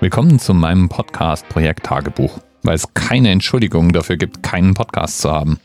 Willkommen 0.00 0.38
zu 0.38 0.54
meinem 0.54 0.88
Podcast 0.88 1.48
Projekt 1.48 1.86
Tagebuch, 1.86 2.38
weil 2.62 2.76
es 2.76 2.94
keine 2.94 3.30
Entschuldigung 3.30 3.92
dafür 3.92 4.16
gibt, 4.16 4.44
keinen 4.44 4.74
Podcast 4.74 5.20
zu 5.20 5.32
haben. 5.32 5.58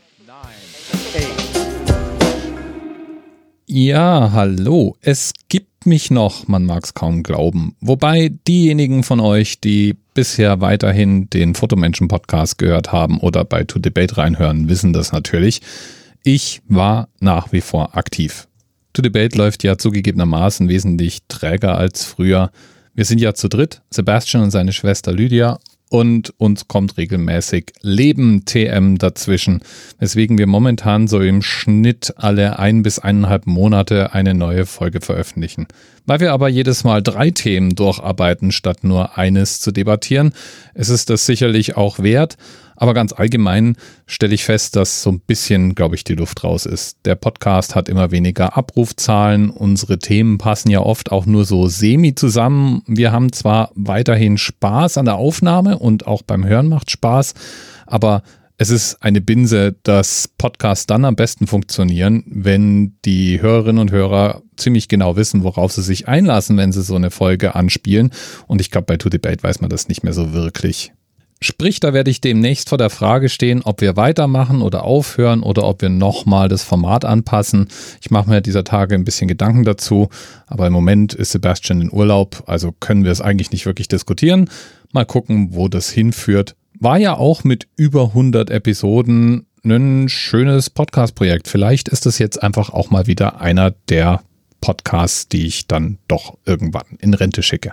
Ja, 3.66 4.32
hallo. 4.32 4.96
Es 5.02 5.34
gibt 5.48 5.86
mich 5.86 6.10
noch, 6.10 6.48
man 6.48 6.66
mag 6.66 6.82
es 6.82 6.94
kaum 6.94 7.22
glauben. 7.22 7.76
Wobei 7.80 8.32
diejenigen 8.48 9.04
von 9.04 9.20
euch, 9.20 9.60
die 9.60 9.96
bisher 10.14 10.60
weiterhin 10.60 11.30
den 11.30 11.54
Fotomenschen-Podcast 11.54 12.58
gehört 12.58 12.90
haben 12.90 13.20
oder 13.20 13.44
bei 13.44 13.62
To 13.62 13.78
Debate 13.78 14.16
reinhören, 14.16 14.68
wissen 14.68 14.92
das 14.92 15.12
natürlich. 15.12 15.62
Ich 16.24 16.60
war 16.66 17.08
nach 17.20 17.52
wie 17.52 17.60
vor 17.60 17.96
aktiv. 17.96 18.48
To 18.94 19.02
Debate 19.02 19.38
läuft 19.38 19.62
ja 19.62 19.78
zugegebenermaßen 19.78 20.68
wesentlich 20.68 21.20
träger 21.28 21.78
als 21.78 22.04
früher. 22.04 22.50
Wir 22.96 23.04
sind 23.04 23.20
ja 23.20 23.34
zu 23.34 23.48
dritt, 23.48 23.82
Sebastian 23.90 24.44
und 24.44 24.52
seine 24.52 24.72
Schwester 24.72 25.12
Lydia 25.12 25.58
und 25.90 26.32
uns 26.38 26.68
kommt 26.68 26.96
regelmäßig 26.96 27.72
Leben 27.82 28.44
TM 28.44 28.98
dazwischen, 28.98 29.62
weswegen 29.98 30.38
wir 30.38 30.46
momentan 30.46 31.08
so 31.08 31.20
im 31.20 31.42
Schnitt 31.42 32.14
alle 32.18 32.60
ein 32.60 32.84
bis 32.84 33.00
eineinhalb 33.00 33.46
Monate 33.46 34.12
eine 34.12 34.32
neue 34.32 34.64
Folge 34.64 35.00
veröffentlichen. 35.00 35.66
Weil 36.06 36.20
wir 36.20 36.32
aber 36.32 36.48
jedes 36.48 36.84
Mal 36.84 37.02
drei 37.02 37.30
Themen 37.30 37.74
durcharbeiten, 37.74 38.52
statt 38.52 38.84
nur 38.84 39.16
eines 39.16 39.60
zu 39.60 39.72
debattieren, 39.72 40.32
ist 40.74 40.90
es 40.90 41.06
das 41.06 41.24
sicherlich 41.24 41.76
auch 41.76 41.98
wert, 41.98 42.36
aber 42.76 42.94
ganz 42.94 43.12
allgemein 43.12 43.76
stelle 44.06 44.34
ich 44.34 44.44
fest, 44.44 44.76
dass 44.76 45.02
so 45.02 45.10
ein 45.10 45.20
bisschen, 45.20 45.74
glaube 45.74 45.94
ich, 45.94 46.04
die 46.04 46.14
Luft 46.14 46.42
raus 46.44 46.66
ist. 46.66 46.98
Der 47.04 47.14
Podcast 47.14 47.74
hat 47.74 47.88
immer 47.88 48.10
weniger 48.10 48.56
Abrufzahlen. 48.56 49.50
Unsere 49.50 49.98
Themen 49.98 50.38
passen 50.38 50.70
ja 50.70 50.80
oft 50.80 51.12
auch 51.12 51.26
nur 51.26 51.44
so 51.44 51.68
semi 51.68 52.14
zusammen. 52.14 52.82
Wir 52.86 53.12
haben 53.12 53.32
zwar 53.32 53.70
weiterhin 53.74 54.38
Spaß 54.38 54.98
an 54.98 55.04
der 55.04 55.16
Aufnahme 55.16 55.78
und 55.78 56.06
auch 56.06 56.22
beim 56.22 56.44
Hören 56.44 56.68
macht 56.68 56.90
Spaß, 56.90 57.34
aber 57.86 58.22
es 58.56 58.70
ist 58.70 59.02
eine 59.02 59.20
Binse, 59.20 59.74
dass 59.82 60.28
Podcasts 60.38 60.86
dann 60.86 61.04
am 61.04 61.16
besten 61.16 61.46
funktionieren, 61.46 62.22
wenn 62.26 62.96
die 63.04 63.42
Hörerinnen 63.42 63.80
und 63.80 63.90
Hörer 63.90 64.42
ziemlich 64.56 64.86
genau 64.86 65.16
wissen, 65.16 65.42
worauf 65.42 65.72
sie 65.72 65.82
sich 65.82 66.06
einlassen, 66.06 66.56
wenn 66.56 66.70
sie 66.70 66.82
so 66.82 66.94
eine 66.94 67.10
Folge 67.10 67.56
anspielen. 67.56 68.10
Und 68.46 68.60
ich 68.60 68.70
glaube, 68.70 68.86
bei 68.86 68.96
To 68.96 69.08
Debate 69.08 69.42
weiß 69.42 69.60
man 69.60 69.70
das 69.70 69.88
nicht 69.88 70.04
mehr 70.04 70.12
so 70.12 70.32
wirklich. 70.32 70.92
Sprich, 71.40 71.80
da 71.80 71.92
werde 71.92 72.10
ich 72.10 72.20
demnächst 72.20 72.68
vor 72.68 72.78
der 72.78 72.90
Frage 72.90 73.28
stehen, 73.28 73.62
ob 73.62 73.80
wir 73.80 73.96
weitermachen 73.96 74.62
oder 74.62 74.84
aufhören 74.84 75.42
oder 75.42 75.64
ob 75.64 75.82
wir 75.82 75.88
nochmal 75.88 76.48
das 76.48 76.62
Format 76.62 77.04
anpassen. 77.04 77.68
Ich 78.00 78.10
mache 78.10 78.30
mir 78.30 78.40
dieser 78.40 78.64
Tage 78.64 78.94
ein 78.94 79.04
bisschen 79.04 79.28
Gedanken 79.28 79.64
dazu, 79.64 80.08
aber 80.46 80.68
im 80.68 80.72
Moment 80.72 81.12
ist 81.12 81.32
Sebastian 81.32 81.82
in 81.82 81.92
Urlaub, 81.92 82.44
also 82.46 82.72
können 82.72 83.04
wir 83.04 83.10
es 83.10 83.20
eigentlich 83.20 83.50
nicht 83.50 83.66
wirklich 83.66 83.88
diskutieren. 83.88 84.48
Mal 84.92 85.04
gucken, 85.04 85.48
wo 85.50 85.68
das 85.68 85.90
hinführt. 85.90 86.54
War 86.84 86.98
ja 86.98 87.16
auch 87.16 87.44
mit 87.44 87.66
über 87.76 88.08
100 88.08 88.50
Episoden 88.50 89.46
ein 89.64 90.10
schönes 90.10 90.68
Podcast-Projekt. 90.68 91.48
Vielleicht 91.48 91.88
ist 91.88 92.04
es 92.04 92.18
jetzt 92.18 92.42
einfach 92.42 92.68
auch 92.68 92.90
mal 92.90 93.06
wieder 93.06 93.40
einer 93.40 93.70
der 93.88 94.20
Podcasts, 94.60 95.26
die 95.26 95.46
ich 95.46 95.66
dann 95.66 95.96
doch 96.08 96.36
irgendwann 96.44 96.84
in 96.98 97.14
Rente 97.14 97.42
schicke. 97.42 97.72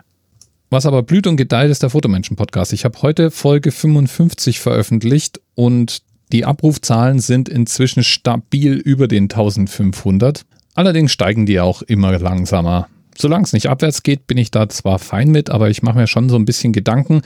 Was 0.70 0.86
aber 0.86 1.03
blüht 1.03 1.28
und 1.28 1.36
gedeiht, 1.36 1.70
ist 1.70 1.84
der 1.84 1.90
Fotomenschen-Podcast. 1.90 2.72
Ich 2.72 2.86
habe 2.86 3.02
heute 3.02 3.31
Folge 3.31 3.73
55 3.73 4.62
veröffentlicht 4.62 5.42
und 5.56 6.03
die 6.31 6.46
Abrufzahlen 6.46 7.20
sind 7.20 7.50
inzwischen 7.50 8.06
stabil 8.06 8.75
über 8.75 9.09
den 9.09 9.23
1500. 9.23 10.46
Allerdings 10.73 11.12
steigen 11.12 11.46
die 11.46 11.59
auch 11.59 11.81
immer 11.81 12.18
langsamer. 12.18 12.88
Solange 13.18 13.44
es 13.44 13.52
nicht 13.52 13.68
abwärts 13.68 14.03
geht, 14.03 14.25
bin 14.28 14.38
ich 14.38 14.52
da 14.52 14.70
zwar 14.70 15.00
fein 15.00 15.31
mit, 15.31 15.50
aber 15.50 15.70
ich 15.70 15.84
mache 15.84 15.98
mir 15.98 16.08
schon 16.08 16.30
so 16.30 16.38
ein 16.38 16.46
bisschen 16.46 16.72
Gedanken, 16.72 17.23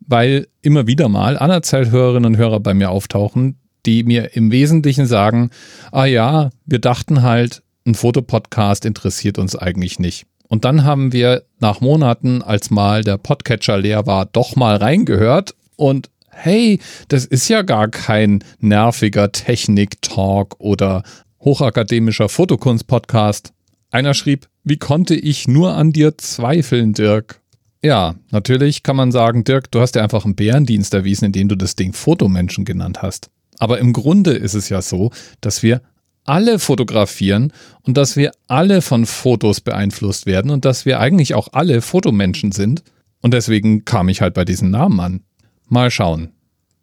weil 0.00 0.48
immer 0.62 0.86
wieder 0.86 1.08
mal 1.08 1.38
anerzählt 1.38 1.90
Hörerinnen 1.90 2.34
und 2.34 2.36
Hörer 2.36 2.60
bei 2.60 2.74
mir 2.74 2.90
auftauchen, 2.90 3.58
die 3.86 4.02
mir 4.02 4.36
im 4.36 4.50
Wesentlichen 4.50 5.06
sagen, 5.06 5.50
ah 5.92 6.04
ja, 6.04 6.50
wir 6.64 6.78
dachten 6.80 7.22
halt, 7.22 7.62
ein 7.86 7.94
Fotopodcast 7.94 8.84
interessiert 8.84 9.38
uns 9.38 9.54
eigentlich 9.54 9.98
nicht. 9.98 10.26
Und 10.48 10.64
dann 10.64 10.84
haben 10.84 11.12
wir 11.12 11.44
nach 11.58 11.80
Monaten, 11.80 12.42
als 12.42 12.70
mal 12.70 13.02
der 13.02 13.16
Podcatcher 13.16 13.78
leer 13.78 14.06
war, 14.06 14.26
doch 14.26 14.56
mal 14.56 14.76
reingehört 14.76 15.54
und 15.76 16.10
hey, 16.30 16.80
das 17.08 17.24
ist 17.24 17.48
ja 17.48 17.62
gar 17.62 17.88
kein 17.88 18.44
nerviger 18.60 19.32
Technik-Talk 19.32 20.56
oder 20.58 21.02
hochakademischer 21.40 22.28
Fotokunst-Podcast. 22.28 23.52
Einer 23.90 24.14
schrieb, 24.14 24.48
wie 24.62 24.76
konnte 24.76 25.14
ich 25.14 25.48
nur 25.48 25.74
an 25.74 25.92
dir 25.92 26.18
zweifeln, 26.18 26.92
Dirk? 26.92 27.40
Ja, 27.82 28.16
natürlich 28.30 28.82
kann 28.82 28.96
man 28.96 29.12
sagen, 29.12 29.44
Dirk, 29.44 29.70
du 29.70 29.80
hast 29.80 29.94
ja 29.94 30.02
einfach 30.02 30.24
einen 30.24 30.34
Bärendienst 30.34 30.94
erwiesen, 30.94 31.26
indem 31.26 31.48
du 31.48 31.56
das 31.56 31.76
Ding 31.76 31.92
Fotomenschen 31.92 32.64
genannt 32.64 33.02
hast. 33.02 33.30
Aber 33.58 33.78
im 33.78 33.92
Grunde 33.92 34.32
ist 34.32 34.54
es 34.54 34.68
ja 34.68 34.82
so, 34.82 35.10
dass 35.40 35.62
wir 35.62 35.82
alle 36.24 36.58
fotografieren 36.58 37.52
und 37.82 37.96
dass 37.96 38.16
wir 38.16 38.32
alle 38.48 38.82
von 38.82 39.06
Fotos 39.06 39.60
beeinflusst 39.60 40.26
werden 40.26 40.50
und 40.50 40.64
dass 40.64 40.84
wir 40.84 41.00
eigentlich 41.00 41.34
auch 41.34 41.48
alle 41.52 41.80
Fotomenschen 41.80 42.52
sind. 42.52 42.82
Und 43.22 43.32
deswegen 43.32 43.84
kam 43.84 44.08
ich 44.08 44.20
halt 44.20 44.34
bei 44.34 44.44
diesen 44.44 44.70
Namen 44.70 45.00
an. 45.00 45.20
Mal 45.68 45.90
schauen. 45.90 46.32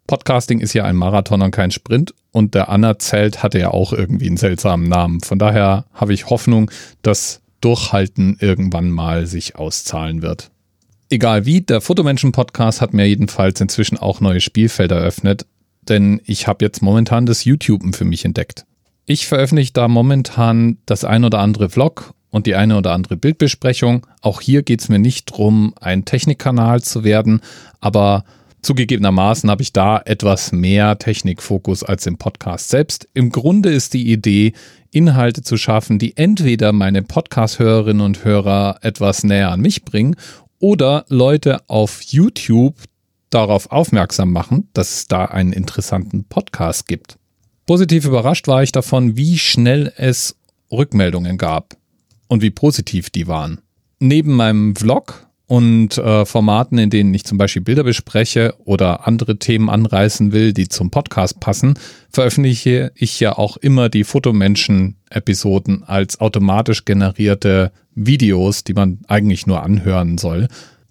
Podcasting 0.06 0.60
ist 0.60 0.74
ja 0.74 0.84
ein 0.84 0.96
Marathon 0.96 1.42
und 1.42 1.50
kein 1.50 1.70
Sprint 1.70 2.14
und 2.30 2.54
der 2.54 2.68
Anna 2.68 2.98
Zelt 2.98 3.42
hatte 3.42 3.58
ja 3.58 3.70
auch 3.70 3.92
irgendwie 3.92 4.26
einen 4.26 4.36
seltsamen 4.36 4.88
Namen. 4.88 5.20
Von 5.20 5.38
daher 5.38 5.86
habe 5.94 6.12
ich 6.12 6.28
Hoffnung, 6.28 6.70
dass 7.02 7.40
Durchhalten 7.60 8.36
irgendwann 8.38 8.90
mal 8.90 9.26
sich 9.26 9.56
auszahlen 9.56 10.20
wird. 10.20 10.50
Egal 11.14 11.46
wie, 11.46 11.60
der 11.60 11.80
Fotomenschen-Podcast 11.80 12.80
hat 12.80 12.92
mir 12.92 13.06
jedenfalls 13.06 13.60
inzwischen 13.60 13.98
auch 13.98 14.20
neue 14.20 14.40
Spielfelder 14.40 14.96
eröffnet, 14.96 15.46
denn 15.88 16.20
ich 16.24 16.48
habe 16.48 16.64
jetzt 16.64 16.82
momentan 16.82 17.24
das 17.24 17.44
YouTuben 17.44 17.92
für 17.92 18.04
mich 18.04 18.24
entdeckt. 18.24 18.66
Ich 19.06 19.28
veröffentliche 19.28 19.72
da 19.72 19.86
momentan 19.86 20.78
das 20.86 21.04
ein 21.04 21.24
oder 21.24 21.38
andere 21.38 21.70
Vlog 21.70 22.14
und 22.30 22.46
die 22.46 22.56
eine 22.56 22.76
oder 22.76 22.90
andere 22.90 23.16
Bildbesprechung. 23.16 24.04
Auch 24.22 24.40
hier 24.40 24.64
geht 24.64 24.80
es 24.80 24.88
mir 24.88 24.98
nicht 24.98 25.30
darum, 25.30 25.72
ein 25.80 26.04
Technikkanal 26.04 26.82
zu 26.82 27.04
werden, 27.04 27.42
aber 27.80 28.24
zugegebenermaßen 28.62 29.48
habe 29.48 29.62
ich 29.62 29.72
da 29.72 30.02
etwas 30.04 30.50
mehr 30.50 30.98
Technikfokus 30.98 31.84
als 31.84 32.06
im 32.06 32.18
Podcast 32.18 32.70
selbst. 32.70 33.08
Im 33.14 33.30
Grunde 33.30 33.70
ist 33.70 33.94
die 33.94 34.10
Idee, 34.10 34.52
Inhalte 34.90 35.42
zu 35.42 35.56
schaffen, 35.56 35.98
die 35.98 36.16
entweder 36.16 36.72
meine 36.72 37.02
Podcast-Hörerinnen 37.02 38.04
und 38.04 38.24
Hörer 38.24 38.78
etwas 38.82 39.22
näher 39.22 39.50
an 39.50 39.60
mich 39.60 39.84
bringen 39.84 40.16
oder 40.64 41.04
Leute 41.10 41.58
auf 41.68 42.00
YouTube 42.00 42.76
darauf 43.28 43.70
aufmerksam 43.70 44.32
machen, 44.32 44.70
dass 44.72 44.94
es 44.94 45.08
da 45.08 45.26
einen 45.26 45.52
interessanten 45.52 46.24
Podcast 46.24 46.88
gibt. 46.88 47.18
Positiv 47.66 48.06
überrascht 48.06 48.48
war 48.48 48.62
ich 48.62 48.72
davon, 48.72 49.14
wie 49.14 49.36
schnell 49.36 49.92
es 49.98 50.36
Rückmeldungen 50.72 51.36
gab 51.36 51.76
und 52.28 52.40
wie 52.40 52.48
positiv 52.48 53.10
die 53.10 53.26
waren. 53.26 53.60
Neben 54.00 54.32
meinem 54.32 54.74
Vlog 54.74 55.26
und 55.46 55.98
äh, 55.98 56.24
Formaten, 56.24 56.78
in 56.78 56.88
denen 56.88 57.12
ich 57.12 57.24
zum 57.24 57.36
Beispiel 57.36 57.60
Bilder 57.60 57.84
bespreche 57.84 58.54
oder 58.64 59.06
andere 59.06 59.38
Themen 59.38 59.68
anreißen 59.68 60.32
will, 60.32 60.54
die 60.54 60.68
zum 60.68 60.90
Podcast 60.90 61.40
passen, 61.40 61.74
veröffentliche 62.08 62.90
ich 62.94 63.20
ja 63.20 63.36
auch 63.36 63.58
immer 63.58 63.90
die 63.90 64.04
Fotomenschen-Episoden 64.04 65.84
als 65.84 66.22
automatisch 66.22 66.86
generierte 66.86 67.70
Videos, 67.94 68.64
die 68.64 68.74
man 68.74 69.00
eigentlich 69.08 69.46
nur 69.46 69.62
anhören 69.62 70.18
soll. 70.18 70.48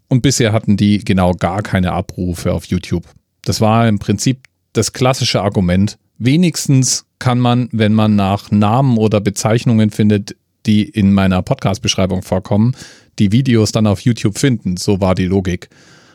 Und 0.08 0.22
bisher 0.22 0.54
hatten 0.54 0.78
die 0.78 1.04
genau 1.04 1.34
gar 1.34 1.62
keine 1.62 1.92
Abrufe 1.92 2.54
auf 2.54 2.66
YouTube. 2.66 3.06
Das 3.44 3.62
war 3.62 3.88
im 3.88 4.00
Prinzip 4.00 4.44
das 4.74 4.94
klassische 4.94 5.42
Argument, 5.42 5.98
wenigstens 6.18 7.06
kann 7.20 7.40
man, 7.40 7.70
wenn 7.72 7.94
man 7.94 8.16
nach 8.16 8.52
Namen 8.52 8.98
oder 8.98 9.22
Bezeichnungen 9.22 9.92
findet, 9.92 10.36
die 10.66 10.84
in 10.84 11.14
meiner 11.14 11.42
Podcast-Beschreibung 11.42 12.22
vorkommen, 12.22 12.76
die 13.20 13.32
Videos 13.32 13.72
dann 13.72 13.88
auf 13.88 14.02
YouTube 14.02 14.38
finden. 14.38 14.78
So 14.78 15.02
war 15.02 15.16
die 15.16 15.26
Logik. 15.26 15.70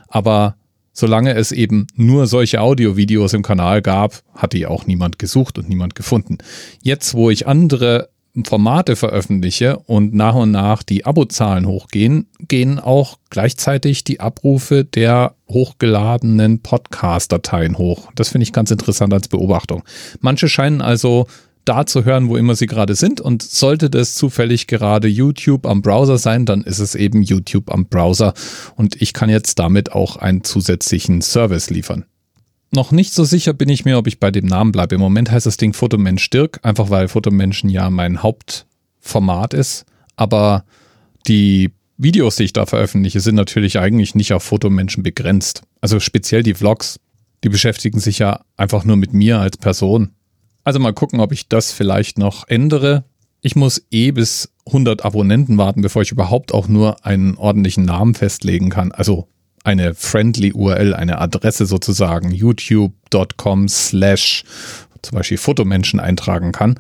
Aber 0.09 0.57
solange 0.93 1.35
es 1.35 1.53
eben 1.53 1.87
nur 1.95 2.27
solche 2.27 2.61
Audio-Videos 2.61 3.33
im 3.35 3.43
Kanal 3.43 3.83
gab, 3.83 4.23
hat 4.35 4.53
die 4.53 4.67
auch 4.67 4.87
niemand 4.87 5.19
gesucht 5.19 5.59
und 5.59 5.69
niemand 5.69 5.95
gefunden. 5.95 6.39
Jetzt, 6.83 7.15
wo 7.15 7.31
ich 7.31 7.47
andere 7.47 8.09
Formate 8.45 8.97
veröffentliche 8.97 9.79
und 9.79 10.15
nach 10.15 10.35
und 10.35 10.51
nach 10.51 10.83
die 10.83 11.05
Abozahlen 11.05 11.67
hochgehen, 11.67 12.29
gehen 12.41 12.79
auch 12.79 13.19
gleichzeitig 13.31 14.05
die 14.05 14.21
Abrufe 14.21 14.85
der 14.85 15.35
hochgeladenen 15.49 16.61
Podcast-Dateien 16.61 17.79
hoch. 17.79 18.11
Das 18.15 18.29
finde 18.31 18.45
ich 18.45 18.53
ganz 18.53 18.71
interessant 18.71 19.13
als 19.13 19.29
Beobachtung. 19.29 19.83
Manche 20.21 20.49
scheinen 20.49 20.81
also 20.81 21.27
da 21.69 21.85
zu 21.85 22.05
hören, 22.05 22.29
wo 22.29 22.37
immer 22.37 22.55
sie 22.55 22.67
gerade 22.67 22.95
sind. 22.95 23.21
Und 23.21 23.43
sollte 23.43 23.91
das 23.91 24.15
zufällig 24.15 24.67
gerade 24.67 25.07
YouTube 25.07 25.67
am 25.67 25.83
Browser 25.83 26.19
sein, 26.19 26.47
dann 26.47 26.63
ist 26.63 26.79
es 26.79 26.95
eben 26.95 27.23
YouTube 27.23 27.71
am 27.71 27.87
Browser. 27.87 28.33
Und 28.77 29.01
ich 29.01 29.13
kann 29.13 29.29
jetzt 29.29 29.59
damit 29.59 29.93
auch 29.93 30.17
einen 30.17 30.45
zusätzlichen 30.45 31.21
Service 31.21 31.71
liefern. 31.71 32.07
Noch 32.71 32.93
nicht 32.93 33.15
so 33.15 33.25
sicher 33.25 33.55
bin 33.55 33.69
ich 33.69 33.85
mir, 33.85 33.97
ob 33.97 34.07
ich 34.07 34.21
bei 34.21 34.31
dem 34.31 34.47
Namen 34.47 34.73
bleibe. 34.73 34.97
Im 34.97 35.01
Moment 35.01 35.31
heißt 35.31 35.47
das 35.47 35.57
Ding 35.57 35.73
Fotomensch 35.73 36.29
Dirk, 36.31 36.61
einfach 36.63 36.91
weil 36.91 37.09
Fotomenschen 37.09 37.71
ja 37.71 37.89
mein 37.89 38.23
Hauptformat 38.23 39.55
ist. 39.55 39.87
Aber 40.17 40.65
die 41.27 41.71
Videos, 41.97 42.37
die 42.37 42.45
ich 42.45 42.53
da 42.53 42.67
veröffentliche, 42.67 43.21
sind 43.21 43.35
natürlich 43.37 43.79
eigentlich 43.79 44.15
nicht 44.15 44.33
auf 44.33 44.43
Fotomenschen 44.43 45.03
begrenzt. 45.03 45.63
Also 45.81 45.99
speziell 45.99 46.43
die 46.43 46.55
Vlogs, 46.55 47.01
die 47.43 47.49
beschäftigen 47.49 48.01
sich 48.01 48.19
ja 48.19 48.41
einfach 48.57 48.85
nur 48.85 48.97
mit 48.97 49.15
mir 49.15 49.41
als 49.41 49.57
Person. 49.57 50.11
Also 50.63 50.79
mal 50.79 50.93
gucken, 50.93 51.21
ob 51.21 51.33
ich 51.33 51.49
das 51.49 51.73
vielleicht 51.73 52.19
noch 52.19 52.47
ändere. 52.49 53.05
Ich 53.41 53.57
muss 53.57 53.83
eh 53.91 54.11
bis 54.11 54.53
100 54.67 55.05
Abonnenten 55.05 55.57
warten, 55.57 55.81
bevor 55.81 56.03
ich 56.03 56.13
überhaupt 56.13 56.53
auch 56.53 56.69
nur 56.69 57.07
einen 57.07 57.37
ordentlichen 57.37 57.85
Namen 57.85 58.15
festlegen 58.15 58.69
kann. 58.69 58.93
Also 58.93 59.29
eine 59.65 59.95
friendly 59.95 60.53
URL, 60.53 60.95
eine 60.95 61.21
Adresse 61.21 61.67
sozusagen, 61.67 62.33
youtube.com 62.33 63.69
slash 63.69 64.45
zum 65.03 65.17
Beispiel 65.17 65.39
Fotomenschen 65.39 66.01
eintragen 66.01 66.53
kann. 66.53 66.79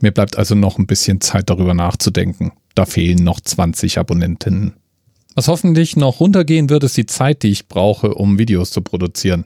Mir 0.00 0.12
bleibt 0.12 0.38
also 0.38 0.54
noch 0.54 0.78
ein 0.78 0.86
bisschen 0.86 1.20
Zeit 1.20 1.50
darüber 1.50 1.74
nachzudenken. 1.74 2.52
Da 2.74 2.86
fehlen 2.86 3.24
noch 3.24 3.40
20 3.40 3.98
Abonnentinnen. 3.98 4.74
Was 5.34 5.48
hoffentlich 5.48 5.96
noch 5.96 6.20
runtergehen 6.20 6.70
wird, 6.70 6.84
ist 6.84 6.96
die 6.96 7.06
Zeit, 7.06 7.42
die 7.42 7.50
ich 7.50 7.68
brauche, 7.68 8.14
um 8.14 8.38
Videos 8.38 8.70
zu 8.70 8.80
produzieren. 8.80 9.44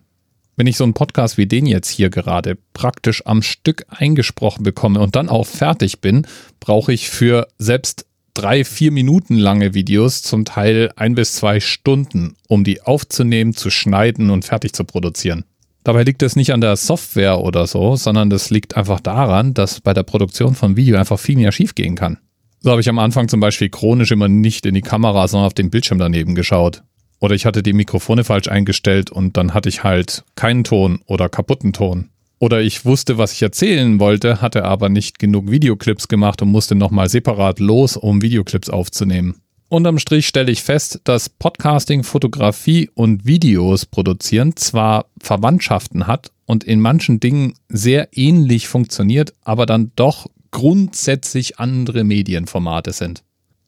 Wenn 0.57 0.67
ich 0.67 0.77
so 0.77 0.85
einen 0.85 0.95
Podcast 0.95 1.39
wie 1.39 1.47
den 1.47 1.65
jetzt 1.67 1.89
hier 1.89 2.11
gerade 2.11 2.59
praktisch 2.75 3.27
am 3.27 3.43
Stück 3.43 3.87
eingesprochen 3.89 4.63
bekomme 4.63 5.01
und 5.01 5.17
dann 5.17 5.31
auch 5.31 5.47
fertig 5.47 6.01
bin, 6.01 6.27
brauche 6.61 6.93
ich 6.93 7.09
für 7.09 7.49
selbst 7.59 8.07
drei, 8.35 8.65
vier 8.65 8.93
Minuten 8.93 9.37
lange 9.37 9.75
Videos 9.75 10.23
zum 10.23 10.45
Teil 10.45 10.91
ein 10.97 11.15
bis 11.15 11.35
zwei 11.35 11.61
Stunden, 11.61 12.37
um 12.49 12.65
die 12.65 12.83
aufzunehmen, 12.83 13.55
zu 13.55 13.71
schneiden 13.71 14.31
und 14.31 14.45
fertig 14.45 14.73
zu 14.73 14.85
produzieren. 14.85 15.45
Dabei 15.85 16.05
liegt 16.05 16.23
es 16.23 16.37
nicht 16.37 16.53
an 16.53 16.61
der 16.61 16.77
Software 16.77 17.41
oder 17.41 17.67
so, 17.67 17.97
sondern 17.97 18.31
das 18.31 18.51
liegt 18.51 18.77
einfach 18.77 19.01
daran, 19.01 19.53
dass 19.53 19.81
bei 19.81 19.93
der 19.93 20.05
Produktion 20.05 20.55
von 20.55 20.77
Video 20.77 20.97
einfach 20.97 21.19
viel 21.19 21.37
mehr 21.37 21.51
schiefgehen 21.51 21.97
kann. 21.97 22.19
So 22.61 22.71
habe 22.71 22.81
ich 22.81 22.89
am 22.89 23.01
Anfang 23.01 23.29
zum 23.29 23.41
Beispiel 23.41 23.69
chronisch 23.69 24.13
immer 24.13 24.29
nicht 24.29 24.65
in 24.65 24.75
die 24.75 24.83
Kamera, 24.83 25.27
sondern 25.27 25.49
auf 25.49 25.55
den 25.55 25.71
Bildschirm 25.71 25.99
daneben 25.99 26.37
geschaut. 26.37 26.85
Oder 27.19 27.35
ich 27.35 27.47
hatte 27.47 27.65
die 27.65 27.73
Mikrofone 27.73 28.23
falsch 28.23 28.47
eingestellt 28.47 29.11
und 29.11 29.37
dann 29.37 29.55
hatte 29.55 29.69
ich 29.69 29.83
halt 29.83 30.25
keinen 30.37 30.63
Ton 30.63 31.01
oder 31.07 31.29
kaputten 31.29 31.73
Ton. 31.73 32.12
Oder 32.43 32.61
ich 32.61 32.85
wusste, 32.85 33.19
was 33.19 33.35
ich 33.35 33.43
erzählen 33.43 34.01
wollte, 34.01 34.41
hatte 34.41 34.65
aber 34.65 34.89
nicht 34.89 35.21
genug 35.21 35.49
Videoclips 35.53 36.09
gemacht 36.09 36.43
und 36.43 36.49
musste 36.49 36.75
nochmal 36.75 37.09
separat 37.09 37.61
los, 37.61 37.97
um 37.97 38.21
Videoclips 38.21 38.69
aufzunehmen. 38.69 39.37
Unterm 39.69 40.01
Strich 40.01 40.27
stelle 40.27 40.51
ich 40.51 40.65
fest, 40.65 41.03
dass 41.05 41.29
Podcasting, 41.29 42.03
Fotografie 42.03 42.91
und 42.95 43.27
Videos 43.27 43.87
produzieren 43.87 44.57
zwar 44.57 45.07
Verwandtschaften 45.21 46.09
hat 46.09 46.33
und 46.45 46.65
in 46.65 46.81
manchen 46.81 47.21
Dingen 47.21 47.55
sehr 47.69 48.09
ähnlich 48.11 48.67
funktioniert, 48.67 49.35
aber 49.43 49.65
dann 49.65 49.93
doch 49.95 50.27
grundsätzlich 50.51 51.61
andere 51.61 52.03
Medienformate 52.03 52.91
sind. 52.93 53.23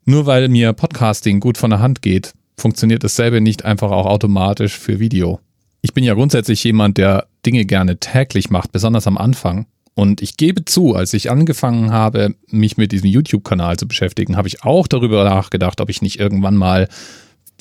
Nur 0.05 0.26
weil 0.26 0.49
mir 0.49 0.73
Podcasting 0.73 1.38
gut 1.38 1.59
von 1.59 1.71
der 1.71 1.79
Hand 1.79 2.03
geht, 2.03 2.32
funktioniert 2.56 3.05
dasselbe 3.05 3.41
nicht 3.41 3.65
einfach 3.65 3.93
auch 3.93 4.06
automatisch 4.06 4.76
für 4.76 4.99
Video. 4.99 5.38
Ich 5.84 5.92
bin 5.92 6.02
ja 6.02 6.14
grundsätzlich 6.14 6.64
jemand, 6.64 6.96
der 6.96 7.26
Dinge 7.44 7.66
gerne 7.66 7.98
täglich 7.98 8.48
macht, 8.48 8.72
besonders 8.72 9.06
am 9.06 9.19
Anfang. 9.19 9.66
Und 9.92 10.22
ich 10.22 10.38
gebe 10.38 10.64
zu, 10.64 10.94
als 10.94 11.12
ich 11.12 11.31
angefangen 11.31 11.92
habe, 11.92 12.36
mich 12.48 12.78
mit 12.78 12.90
diesem 12.90 13.10
YouTube-Kanal 13.10 13.76
zu 13.76 13.86
beschäftigen, 13.86 14.38
habe 14.38 14.48
ich 14.48 14.64
auch 14.64 14.86
darüber 14.86 15.25
nachgedacht, 15.25 15.82
ob 15.82 15.90
ich 15.90 16.00
nicht 16.00 16.19
irgendwann 16.19 16.56
mal 16.56 16.88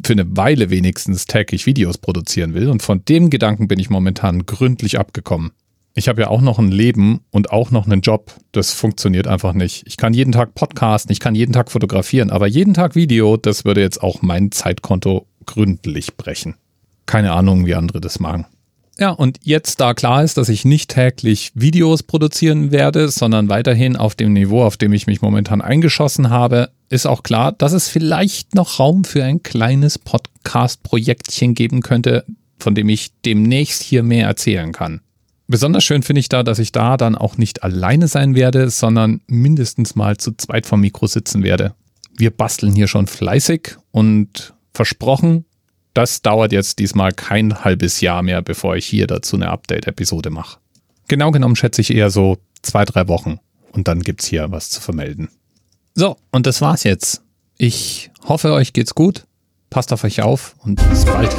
für 0.06 0.14
eine 0.14 0.38
Weile 0.38 0.70
wenigstens 0.70 1.26
täglich 1.26 1.66
Videos 1.66 1.98
produzieren 1.98 2.54
will. 2.54 2.70
Und 2.70 2.82
von 2.82 3.04
dem 3.04 3.30
Gedanken 3.30 3.68
bin 3.68 3.78
ich 3.78 3.90
momentan 3.90 4.46
gründlich 4.46 4.98
abgekommen. 4.98 5.52
Ich 5.94 6.08
habe 6.08 6.22
ja 6.22 6.30
auch 6.30 6.42
noch 6.42 6.60
ein 6.60 6.72
Leben 6.72 7.26
und 7.30 7.52
auch 7.52 7.72
noch 7.72 7.88
einen 7.88 8.00
Job. 8.00 8.34
Das 8.54 8.72
funktioniert 8.72 9.28
einfach 9.28 9.52
nicht. 9.52 9.84
Ich 9.86 9.98
kann 9.98 10.14
jeden 10.14 10.32
Tag 10.32 10.56
podcasten, 10.56 11.12
ich 11.12 11.20
kann 11.20 11.36
jeden 11.36 11.52
Tag 11.52 11.70
fotografieren, 11.70 12.30
aber 12.30 12.48
jeden 12.48 12.74
Tag 12.74 12.96
Video, 12.96 13.36
das 13.36 13.66
würde 13.66 13.82
jetzt 13.82 14.02
auch 14.02 14.22
mein 14.22 14.54
Zeitkonto 14.54 15.28
gründlich 15.46 16.16
brechen. 16.16 16.56
Keine 17.06 17.34
Ahnung, 17.34 17.66
wie 17.66 17.76
andere 17.76 18.02
das 18.02 18.20
machen. 18.20 18.46
Ja, 19.00 19.10
und 19.10 19.40
jetzt 19.42 19.80
da 19.80 19.94
klar 19.96 20.24
ist, 20.24 20.38
dass 20.38 20.50
ich 20.50 20.66
nicht 20.66 20.92
täglich 20.92 21.52
Videos 21.56 22.04
produzieren 22.04 22.72
werde, 22.72 23.10
sondern 23.10 23.50
weiterhin 23.50 23.96
auf 23.96 24.14
dem 24.14 24.34
Niveau, 24.34 24.64
auf 24.64 24.78
dem 24.78 24.94
ich 24.94 25.08
mich 25.08 25.22
momentan 25.22 25.62
eingeschossen 25.62 26.30
habe, 26.30 26.70
ist 26.90 27.08
auch 27.08 27.24
klar, 27.24 27.52
dass 27.54 27.74
es 27.74 27.90
vielleicht 27.90 28.54
noch 28.54 28.80
Raum 28.80 29.04
für 29.04 29.24
ein 29.24 29.42
kleines 29.42 29.98
Podcast-Projektchen 29.98 31.56
geben 31.56 31.82
könnte, 31.82 32.24
von 32.60 32.76
dem 32.76 32.88
ich 32.88 33.12
demnächst 33.26 33.82
hier 33.82 34.04
mehr 34.04 34.28
erzählen 34.28 34.72
kann. 34.72 35.02
Besonders 35.48 35.84
schön 35.84 36.04
finde 36.04 36.20
ich 36.20 36.30
da, 36.30 36.44
dass 36.44 36.60
ich 36.60 36.72
da 36.72 36.96
dann 36.96 37.16
auch 37.16 37.38
nicht 37.38 37.64
alleine 37.64 38.08
sein 38.08 38.36
werde, 38.36 38.70
sondern 38.70 39.22
mindestens 39.28 39.96
mal 39.96 40.18
zu 40.18 40.34
zweit 40.38 40.68
vom 40.68 40.82
Mikro 40.82 41.08
sitzen 41.08 41.44
werde. 41.44 41.74
Wir 42.16 42.30
basteln 42.30 42.76
hier 42.76 42.88
schon 42.88 43.08
fleißig 43.08 43.76
und 43.92 44.54
versprochen, 44.74 45.46
das 45.94 46.22
dauert 46.22 46.52
jetzt 46.52 46.80
diesmal 46.80 47.12
kein 47.12 47.64
halbes 47.64 48.02
Jahr 48.02 48.24
mehr, 48.24 48.42
bevor 48.42 48.76
ich 48.76 48.86
hier 48.86 49.08
dazu 49.08 49.36
eine 49.36 49.50
Update-Episode 49.50 50.30
mache. 50.30 50.58
Genau 51.08 51.32
genommen 51.32 51.56
schätze 51.56 51.82
ich 51.82 51.94
eher 51.94 52.10
so 52.10 52.38
zwei, 52.62 52.86
drei 52.86 53.08
Wochen 53.08 53.40
und 53.72 53.88
dann 53.88 54.02
gibt's 54.02 54.26
hier 54.26 54.52
was 54.52 54.70
zu 54.70 54.82
vermelden. 54.82 55.30
So, 55.96 56.18
und 56.32 56.48
das 56.48 56.62
war's 56.62 56.84
jetzt. 56.84 57.22
Ich 57.58 58.10
hoffe, 58.24 58.54
euch 58.54 58.74
geht's 58.74 58.96
gut. 58.96 59.26
Passt 59.70 59.94
auf 59.94 60.04
euch 60.04 60.22
auf 60.22 60.56
und 60.64 60.76
bis 60.90 61.06
bald. 61.06 61.36